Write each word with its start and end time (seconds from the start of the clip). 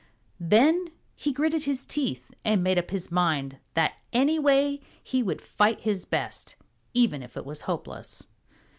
Then 0.39 0.87
he 1.15 1.31
gritted 1.31 1.65
his 1.65 1.85
teeth 1.85 2.31
and 2.43 2.63
made 2.63 2.79
up 2.79 2.89
his 2.89 3.11
mind 3.11 3.57
that 3.75 3.97
anyway 4.11 4.79
he 5.03 5.21
would 5.21 5.43
fight 5.43 5.81
his 5.81 6.05
best, 6.05 6.55
even 6.95 7.21
if 7.21 7.37
it 7.37 7.45
was 7.45 7.61
hopeless. 7.61 8.23